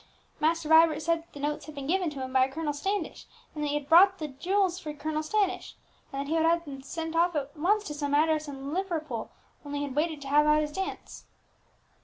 "Master 0.39 0.67
Vibert 0.67 0.99
said 1.03 1.19
that 1.19 1.33
the 1.33 1.39
notes 1.39 1.67
had 1.67 1.75
been 1.75 1.85
given 1.85 2.09
to 2.09 2.23
him 2.23 2.33
by 2.33 2.45
a 2.45 2.51
Colonel 2.51 2.73
Standish; 2.73 3.27
and 3.53 3.63
that 3.63 3.67
he 3.67 3.75
had 3.75 3.87
bought 3.87 4.17
the 4.17 4.29
jewels 4.29 4.79
for 4.79 4.95
Colonel 4.95 5.21
Standish; 5.21 5.75
and 6.11 6.19
that 6.19 6.27
he 6.27 6.33
would 6.35 6.43
have 6.43 6.83
sent 6.83 7.11
them 7.11 7.21
off 7.21 7.35
at 7.35 7.55
once 7.55 7.83
to 7.83 7.93
some 7.93 8.15
address 8.15 8.47
in 8.47 8.73
Liverpool, 8.73 9.29
only 9.63 9.77
he 9.77 9.83
had 9.85 9.95
waited 9.95 10.19
to 10.23 10.27
have 10.27 10.47
out 10.47 10.61
his 10.63 10.71
dance." 10.71 11.25